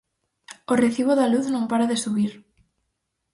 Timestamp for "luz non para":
1.33-1.89